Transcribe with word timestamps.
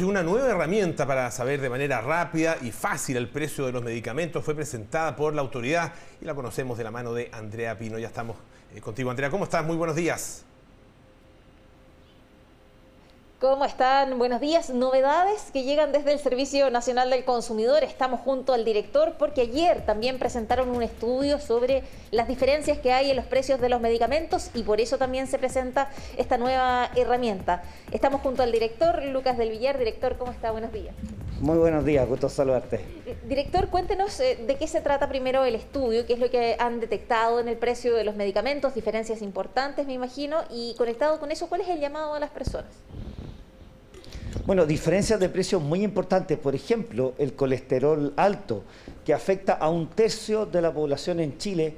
Una 0.00 0.22
nueva 0.22 0.48
herramienta 0.48 1.06
para 1.06 1.30
saber 1.30 1.60
de 1.60 1.68
manera 1.68 2.00
rápida 2.00 2.56
y 2.62 2.72
fácil 2.72 3.18
el 3.18 3.28
precio 3.28 3.66
de 3.66 3.72
los 3.72 3.82
medicamentos 3.82 4.42
fue 4.42 4.54
presentada 4.54 5.14
por 5.14 5.34
la 5.34 5.42
autoridad 5.42 5.92
y 6.18 6.24
la 6.24 6.34
conocemos 6.34 6.78
de 6.78 6.84
la 6.84 6.90
mano 6.90 7.12
de 7.12 7.28
Andrea 7.30 7.76
Pino. 7.76 7.98
Ya 7.98 8.06
estamos 8.06 8.38
eh, 8.74 8.80
contigo, 8.80 9.10
Andrea. 9.10 9.28
¿Cómo 9.28 9.44
estás? 9.44 9.62
Muy 9.66 9.76
buenos 9.76 9.94
días. 9.94 10.46
¿Cómo 13.42 13.64
están? 13.64 14.18
Buenos 14.18 14.40
días. 14.40 14.70
Novedades 14.70 15.50
que 15.52 15.64
llegan 15.64 15.90
desde 15.90 16.12
el 16.12 16.20
Servicio 16.20 16.70
Nacional 16.70 17.10
del 17.10 17.24
Consumidor. 17.24 17.82
Estamos 17.82 18.20
junto 18.20 18.52
al 18.52 18.64
director 18.64 19.14
porque 19.18 19.40
ayer 19.40 19.84
también 19.84 20.20
presentaron 20.20 20.70
un 20.70 20.80
estudio 20.80 21.40
sobre 21.40 21.82
las 22.12 22.28
diferencias 22.28 22.78
que 22.78 22.92
hay 22.92 23.10
en 23.10 23.16
los 23.16 23.24
precios 23.24 23.60
de 23.60 23.68
los 23.68 23.80
medicamentos 23.80 24.52
y 24.54 24.62
por 24.62 24.80
eso 24.80 24.96
también 24.96 25.26
se 25.26 25.40
presenta 25.40 25.90
esta 26.16 26.38
nueva 26.38 26.88
herramienta. 26.94 27.64
Estamos 27.90 28.20
junto 28.20 28.44
al 28.44 28.52
director 28.52 29.02
Lucas 29.06 29.36
del 29.36 29.50
Villar. 29.50 29.76
Director, 29.76 30.18
¿cómo 30.18 30.30
está? 30.30 30.52
Buenos 30.52 30.72
días. 30.72 30.94
Muy 31.40 31.58
buenos 31.58 31.84
días, 31.84 32.08
gusto 32.08 32.28
saludarte. 32.28 32.76
Eh, 32.76 33.16
director, 33.24 33.66
cuéntenos 33.70 34.20
eh, 34.20 34.38
de 34.46 34.54
qué 34.54 34.68
se 34.68 34.80
trata 34.80 35.08
primero 35.08 35.44
el 35.44 35.56
estudio, 35.56 36.06
qué 36.06 36.12
es 36.12 36.20
lo 36.20 36.30
que 36.30 36.54
han 36.60 36.78
detectado 36.78 37.40
en 37.40 37.48
el 37.48 37.56
precio 37.56 37.96
de 37.96 38.04
los 38.04 38.14
medicamentos, 38.14 38.76
diferencias 38.76 39.20
importantes, 39.20 39.88
me 39.88 39.94
imagino, 39.94 40.44
y 40.48 40.76
conectado 40.78 41.18
con 41.18 41.32
eso, 41.32 41.48
¿cuál 41.48 41.62
es 41.62 41.68
el 41.68 41.80
llamado 41.80 42.14
a 42.14 42.20
las 42.20 42.30
personas? 42.30 42.70
Bueno, 44.44 44.66
diferencias 44.66 45.20
de 45.20 45.28
precios 45.28 45.62
muy 45.62 45.84
importantes. 45.84 46.36
Por 46.36 46.56
ejemplo, 46.56 47.14
el 47.16 47.34
colesterol 47.34 48.12
alto, 48.16 48.64
que 49.04 49.14
afecta 49.14 49.52
a 49.52 49.68
un 49.68 49.88
tercio 49.90 50.46
de 50.46 50.60
la 50.60 50.72
población 50.72 51.20
en 51.20 51.38
Chile. 51.38 51.76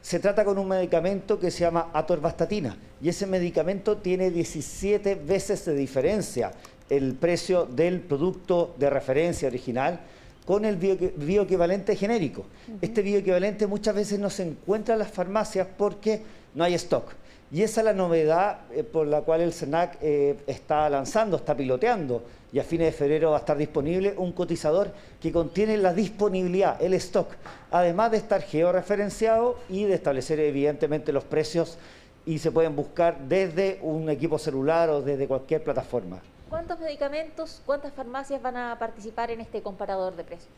Se 0.00 0.18
trata 0.18 0.42
con 0.42 0.56
un 0.56 0.66
medicamento 0.66 1.38
que 1.38 1.50
se 1.50 1.60
llama 1.60 1.90
atorvastatina 1.92 2.74
y 3.02 3.10
ese 3.10 3.26
medicamento 3.26 3.98
tiene 3.98 4.30
17 4.30 5.14
veces 5.16 5.66
de 5.66 5.74
diferencia 5.74 6.52
el 6.88 7.14
precio 7.16 7.66
del 7.66 8.00
producto 8.00 8.74
de 8.78 8.88
referencia 8.88 9.46
original 9.48 10.00
con 10.46 10.64
el 10.64 10.76
bioequivalente 10.76 11.96
genérico. 11.96 12.46
Este 12.80 13.02
bioequivalente 13.02 13.66
muchas 13.66 13.94
veces 13.94 14.18
no 14.18 14.30
se 14.30 14.44
encuentra 14.44 14.94
en 14.94 15.00
las 15.00 15.10
farmacias 15.10 15.68
porque 15.76 16.22
no 16.54 16.64
hay 16.64 16.72
stock. 16.74 17.12
Y 17.52 17.62
esa 17.62 17.80
es 17.80 17.84
la 17.84 17.92
novedad 17.92 18.60
eh, 18.70 18.84
por 18.84 19.06
la 19.06 19.22
cual 19.22 19.40
el 19.40 19.52
SENAC 19.52 19.98
eh, 20.00 20.36
está 20.46 20.88
lanzando, 20.88 21.36
está 21.36 21.56
piloteando. 21.56 22.22
Y 22.52 22.58
a 22.58 22.64
fines 22.64 22.86
de 22.86 22.92
febrero 22.92 23.30
va 23.30 23.36
a 23.36 23.40
estar 23.40 23.56
disponible 23.56 24.14
un 24.16 24.32
cotizador 24.32 24.92
que 25.20 25.32
contiene 25.32 25.76
la 25.76 25.92
disponibilidad, 25.92 26.80
el 26.80 26.94
stock, 26.94 27.28
además 27.70 28.12
de 28.12 28.18
estar 28.18 28.42
georreferenciado 28.42 29.56
y 29.68 29.84
de 29.84 29.94
establecer 29.94 30.38
evidentemente 30.40 31.12
los 31.12 31.24
precios 31.24 31.78
y 32.26 32.38
se 32.38 32.52
pueden 32.52 32.76
buscar 32.76 33.18
desde 33.20 33.78
un 33.82 34.08
equipo 34.10 34.38
celular 34.38 34.88
o 34.90 35.00
desde 35.00 35.26
cualquier 35.26 35.62
plataforma. 35.62 36.20
¿Cuántos 36.48 36.80
medicamentos, 36.80 37.62
cuántas 37.64 37.92
farmacias 37.92 38.42
van 38.42 38.56
a 38.56 38.78
participar 38.78 39.30
en 39.30 39.40
este 39.40 39.62
comparador 39.62 40.16
de 40.16 40.24
precios? 40.24 40.50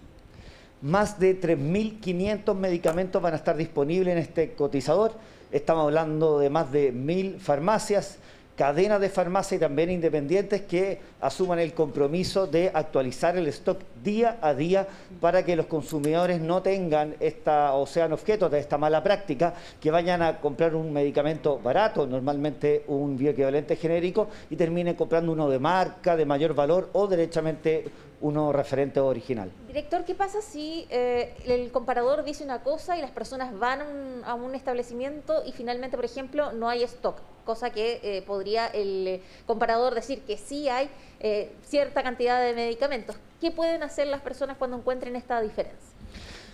Más 0.82 1.20
de 1.20 1.40
3.500 1.40 2.56
medicamentos 2.56 3.22
van 3.22 3.34
a 3.34 3.36
estar 3.36 3.56
disponibles 3.56 4.14
en 4.14 4.18
este 4.18 4.54
cotizador. 4.54 5.12
Estamos 5.52 5.84
hablando 5.84 6.40
de 6.40 6.50
más 6.50 6.72
de 6.72 6.90
mil 6.90 7.38
farmacias, 7.38 8.18
cadenas 8.56 9.00
de 9.00 9.08
farmacias 9.08 9.58
y 9.58 9.60
también 9.60 9.92
independientes 9.92 10.62
que 10.62 10.98
asuman 11.20 11.60
el 11.60 11.72
compromiso 11.72 12.48
de 12.48 12.72
actualizar 12.74 13.36
el 13.36 13.46
stock 13.46 13.78
día 14.02 14.38
a 14.42 14.54
día 14.54 14.88
para 15.20 15.44
que 15.44 15.54
los 15.54 15.66
consumidores 15.66 16.40
no 16.40 16.62
tengan 16.62 17.14
esta 17.20 17.74
o 17.74 17.86
sean 17.86 18.12
objetos 18.12 18.50
de 18.50 18.58
esta 18.58 18.76
mala 18.76 19.04
práctica, 19.04 19.54
que 19.80 19.92
vayan 19.92 20.20
a 20.20 20.40
comprar 20.40 20.74
un 20.74 20.92
medicamento 20.92 21.60
barato, 21.60 22.08
normalmente 22.08 22.82
un 22.88 23.16
bioequivalente 23.16 23.76
genérico, 23.76 24.26
y 24.50 24.56
terminen 24.56 24.96
comprando 24.96 25.30
uno 25.30 25.48
de 25.48 25.60
marca, 25.60 26.16
de 26.16 26.26
mayor 26.26 26.54
valor 26.54 26.90
o 26.92 27.06
derechamente 27.06 27.84
uno 28.22 28.52
referente 28.52 29.00
original. 29.00 29.50
Director, 29.66 30.04
¿qué 30.04 30.14
pasa 30.14 30.40
si 30.40 30.86
eh, 30.90 31.34
el 31.44 31.70
comparador 31.70 32.24
dice 32.24 32.44
una 32.44 32.62
cosa 32.62 32.96
y 32.96 33.02
las 33.02 33.10
personas 33.10 33.58
van 33.58 33.82
a 34.24 34.34
un, 34.34 34.54
establecimiento 34.54 35.42
y 35.44 35.52
finalmente, 35.52 35.96
por 35.96 36.04
ejemplo, 36.04 36.52
no 36.52 36.68
hay 36.68 36.82
stock? 36.84 37.16
Cosa 37.44 37.70
que 37.70 38.00
eh, 38.02 38.22
podría 38.22 38.68
el 38.68 39.20
comparador 39.46 39.94
decir 39.94 40.22
que 40.22 40.36
sí 40.36 40.68
hay 40.68 40.88
eh, 41.20 41.52
cierta 41.66 42.02
cantidad 42.02 42.40
de 42.40 42.54
medicamentos. 42.54 43.16
¿Qué 43.40 43.50
pueden 43.50 43.82
hacer 43.82 44.06
las 44.06 44.20
personas 44.20 44.56
cuando 44.56 44.76
encuentren 44.76 45.16
esta 45.16 45.40
diferencia? 45.40 45.90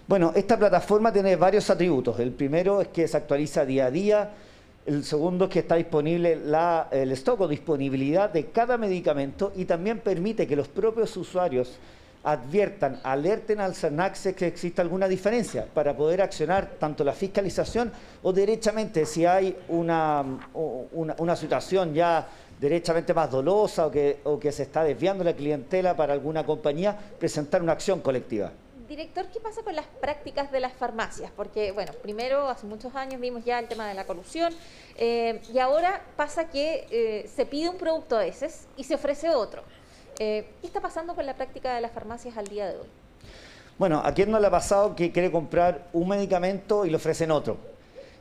Bueno, 0.07 0.33
esta 0.35 0.59
plataforma 0.59 1.13
tiene 1.13 1.37
varios 1.37 1.69
atributos. 1.69 2.19
El 2.19 2.33
primero 2.33 2.81
es 2.81 2.89
que 2.89 3.07
se 3.07 3.19
actualiza 3.19 3.67
día 3.67 3.87
a 3.87 3.91
día 3.91 4.31
el 4.87 5.05
segundo 5.05 5.47
es 5.47 5.51
que 5.51 5.59
está 5.61 5.77
disponible 5.77 6.39
el 6.91 7.13
stock 7.13 7.41
o 7.43 7.49
disponibilidad 7.49 8.31
de 8.31 8.47
cada 8.47 8.79
medicamento 8.79 9.53
y 9.57 9.65
también 9.65 10.01
permite 10.01 10.47
que 10.47 10.57
los 10.57 10.69
propios 10.69 11.17
usuarios 11.17 11.79
adviertan, 12.25 13.01
alerten 13.03 13.61
al 13.61 13.75
SERNAX 13.75 14.29
que 14.37 14.47
existe 14.47 14.81
alguna 14.81 15.09
diferencia 15.09 15.67
para 15.73 15.97
poder 15.97 16.21
accionar 16.21 16.73
tanto 16.79 17.05
la 17.05 17.13
fiscalización 17.13 17.93
o 18.23 18.33
derechamente 18.33 19.07
si 19.07 19.25
hay 19.25 19.57
una, 19.69 20.25
una, 20.53 21.37
situación 21.37 21.95
ya 21.95 22.27
derechamente 22.61 23.15
más 23.15 23.31
dolosa 23.31 23.87
o 23.87 23.91
que, 23.91 24.19
o 24.25 24.39
que 24.39 24.53
se 24.53 24.65
está 24.65 24.85
desviando 24.85 25.23
la 25.23 25.35
clientela 25.35 25.97
para 25.97 26.13
alguna 26.13 26.45
compañía, 26.45 26.97
presentar 27.19 27.63
una 27.63 27.73
acción 27.73 28.01
colectiva. 28.01 28.51
Director, 28.89 29.27
¿qué 29.27 29.39
pasa 29.39 29.63
con 29.63 29.77
las 29.77 29.85
prácticas 29.85 30.51
de 30.51 30.61
las 30.61 30.73
farmacias? 30.73 31.31
Porque, 31.37 31.73
bueno, 31.73 31.93
primero, 32.03 32.49
hace 32.49 32.67
muchos 32.67 32.95
años 32.95 33.21
vimos 33.21 33.45
ya 33.45 33.59
el 33.59 33.69
tema 33.69 33.87
de 33.87 33.93
la 33.93 34.07
corrupción 34.07 34.51
eh, 34.97 35.43
y 35.53 35.59
ahora 35.59 36.03
pasa 36.17 36.49
que 36.49 36.87
eh, 36.91 37.29
se 37.29 37.45
pide 37.45 37.69
un 37.69 37.77
producto 37.77 38.17
a 38.17 38.21
veces 38.21 38.67
y 38.79 38.85
se 38.85 38.95
ofrece 38.95 39.29
otro. 39.29 39.63
Eh, 40.19 40.49
¿Qué 40.63 40.67
está 40.67 40.81
pasando 40.81 41.15
con 41.15 41.27
la 41.27 41.35
práctica 41.35 41.75
de 41.75 41.83
las 41.83 41.93
farmacias 41.93 42.39
al 42.39 42.47
día 42.47 42.67
de 42.67 42.79
hoy? 42.79 42.87
Bueno, 43.77 44.01
¿a 44.03 44.15
quién 44.15 44.31
no 44.31 44.41
le 44.41 44.47
ha 44.47 44.51
pasado 44.51 44.97
que 44.97 45.13
quiere 45.13 45.31
comprar 45.31 45.89
un 45.93 46.09
medicamento 46.09 46.87
y 46.87 46.91
le 46.91 46.97
ofrecen 46.97 47.31
otro? 47.31 47.59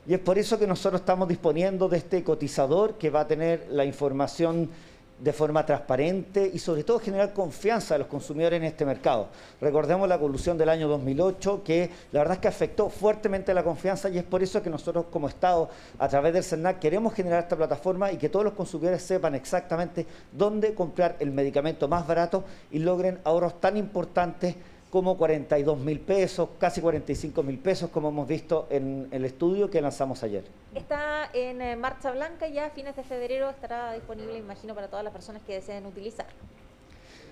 Y 0.06 0.12
es 0.12 0.20
por 0.20 0.38
eso 0.38 0.58
que 0.58 0.66
nosotros 0.66 1.00
estamos 1.00 1.28
disponiendo 1.28 1.88
de 1.88 1.96
este 1.96 2.22
cotizador 2.22 2.98
que 2.98 3.08
va 3.08 3.20
a 3.20 3.26
tener 3.26 3.66
la 3.70 3.86
información 3.86 4.70
de 5.18 5.32
forma 5.32 5.66
transparente 5.66 6.50
y 6.52 6.58
sobre 6.58 6.84
todo 6.84 7.00
generar 7.00 7.32
confianza 7.32 7.94
a 7.94 7.98
los 7.98 8.06
consumidores 8.06 8.58
en 8.58 8.64
este 8.64 8.84
mercado. 8.84 9.28
Recordemos 9.60 10.08
la 10.08 10.18
colusión 10.18 10.56
del 10.56 10.68
año 10.68 10.88
2008 10.88 11.62
que 11.64 11.90
la 12.12 12.20
verdad 12.20 12.34
es 12.34 12.40
que 12.40 12.48
afectó 12.48 12.88
fuertemente 12.88 13.52
la 13.52 13.64
confianza 13.64 14.08
y 14.08 14.18
es 14.18 14.24
por 14.24 14.42
eso 14.42 14.62
que 14.62 14.70
nosotros 14.70 15.06
como 15.10 15.28
Estado 15.28 15.68
a 15.98 16.08
través 16.08 16.32
del 16.32 16.44
CERNAC 16.44 16.78
queremos 16.78 17.14
generar 17.14 17.42
esta 17.42 17.56
plataforma 17.56 18.12
y 18.12 18.16
que 18.16 18.28
todos 18.28 18.44
los 18.44 18.54
consumidores 18.54 19.02
sepan 19.02 19.34
exactamente 19.34 20.06
dónde 20.32 20.74
comprar 20.74 21.16
el 21.18 21.32
medicamento 21.32 21.88
más 21.88 22.06
barato 22.06 22.44
y 22.70 22.78
logren 22.78 23.18
ahorros 23.24 23.60
tan 23.60 23.76
importantes 23.76 24.54
como 24.90 25.16
42 25.16 25.78
mil 25.78 26.00
pesos, 26.00 26.48
casi 26.58 26.80
45 26.80 27.42
mil 27.42 27.58
pesos, 27.58 27.90
como 27.90 28.08
hemos 28.08 28.26
visto 28.26 28.66
en 28.70 29.08
el 29.10 29.24
estudio 29.24 29.70
que 29.70 29.80
lanzamos 29.80 30.22
ayer. 30.22 30.44
Está 30.74 31.30
en 31.32 31.60
eh, 31.60 31.76
marcha 31.76 32.10
blanca 32.10 32.48
ya 32.48 32.66
a 32.66 32.70
fines 32.70 32.96
de 32.96 33.02
febrero 33.02 33.50
estará 33.50 33.92
disponible, 33.92 34.38
imagino, 34.38 34.74
para 34.74 34.88
todas 34.88 35.04
las 35.04 35.12
personas 35.12 35.42
que 35.46 35.54
deseen 35.54 35.84
utilizarlo. 35.86 36.32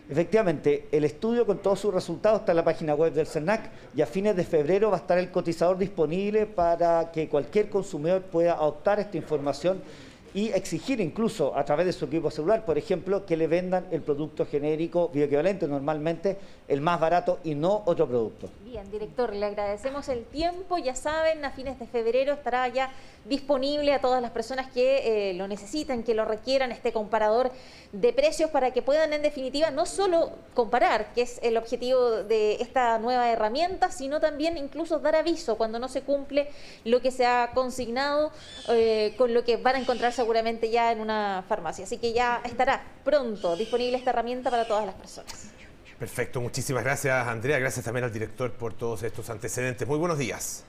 Efectivamente, 0.09 0.87
el 0.93 1.05
estudio 1.05 1.45
con 1.47 1.59
todos 1.59 1.81
sus 1.81 1.93
resultados 1.93 2.41
está 2.41 2.53
en 2.53 2.57
la 2.57 2.65
página 2.65 2.95
web 2.95 3.13
del 3.13 3.27
CERNAC 3.27 3.71
y 3.97 4.03
a 4.03 4.07
fines 4.07 4.37
de 4.37 4.45
febrero 4.45 4.91
va 4.91 4.99
a 4.99 5.01
estar 5.01 5.19
el 5.19 5.33
cotizador 5.33 5.79
disponible 5.79 6.47
para 6.47 7.11
que 7.11 7.29
cualquier 7.29 7.69
consumidor 7.69 8.23
pueda 8.23 8.61
optar 8.61 9.01
esta 9.01 9.17
información 9.17 9.83
y 10.37 10.53
exigir 10.53 11.01
incluso 11.01 11.57
a 11.57 11.65
través 11.65 11.87
de 11.87 11.95
su 11.95 12.05
equipo 12.05 12.31
celular, 12.31 12.67
por 12.67 12.77
ejemplo, 12.77 13.25
que 13.25 13.39
le 13.39 13.47
vendan 13.47 13.87
el 13.91 14.03
producto 14.03 14.45
genérico 14.45 15.09
bioequivalente, 15.09 15.67
normalmente 15.67 16.37
el 16.69 16.83
más 16.83 17.01
barato 17.01 17.39
y 17.43 17.55
no 17.55 17.83
otro 17.87 18.07
producto. 18.07 18.51
Bien, 18.63 18.91
director, 18.91 19.35
le 19.35 19.47
agradecemos 19.47 20.11
el 20.11 20.25
tiempo. 20.27 20.77
Ya 20.77 20.95
saben, 20.95 21.43
a 21.43 21.53
fines 21.53 21.79
de 21.79 21.87
febrero 21.87 22.35
estará 22.35 22.69
ya 22.69 22.93
disponible 23.25 23.95
a 23.95 24.01
todas 24.03 24.21
las 24.21 24.31
personas 24.31 24.71
que 24.71 25.31
eh, 25.31 25.35
lo 25.35 25.49
necesiten, 25.49 26.03
que 26.03 26.15
lo 26.15 26.27
requieran, 26.27 26.71
este 26.71 26.93
comparador 26.93 27.51
de 27.93 28.13
precios 28.13 28.51
para 28.51 28.73
que 28.73 28.83
puedan 28.83 29.15
en 29.15 29.23
definitiva 29.23 29.71
no 29.71 29.87
solo 29.87 30.33
comparar, 30.53 31.15
que 31.15 31.23
es 31.23 31.41
el 31.43 31.57
objetivo 31.57 32.11
de 32.25 32.57
esta 32.57 32.99
nueva 32.99 33.31
herramienta, 33.31 33.91
sino 33.91 34.21
también 34.21 34.59
incluso 34.59 34.99
dar 34.99 35.17
aviso 35.17 35.57
cuando 35.57 35.79
no 35.79 35.89
se 35.89 36.03
cumple 36.03 36.49
lo 36.85 37.01
que 37.01 37.11
se 37.11 37.25
ha 37.25 37.53
consignado 37.55 38.33
eh, 38.69 39.15
con 39.17 39.33
lo 39.33 39.43
que 39.45 39.57
van 39.57 39.77
a 39.77 39.79
encontrar 39.79 40.13
seguramente 40.27 40.69
ya 40.71 40.91
en 40.91 41.01
una 41.01 41.45
farmacia. 41.49 41.85
Así 41.85 41.99
que 41.99 42.13
ya 42.13 42.41
estará 42.45 42.83
pronto 43.05 43.57
disponible 43.57 43.97
esta 43.97 44.11
herramienta 44.11 44.51
para 44.51 44.67
todas 44.67 44.85
las 44.85 44.97
personas. 44.97 45.51
Perfecto, 46.01 46.41
muchísimas 46.41 46.83
gracias 46.83 47.27
Andrea, 47.27 47.59
gracias 47.59 47.85
también 47.85 48.05
al 48.05 48.13
director 48.13 48.51
por 48.53 48.75
todos 48.75 49.05
estos 49.05 49.31
antecedentes. 49.31 49.87
Muy 49.87 49.99
buenos 49.99 50.19
días. 50.19 50.65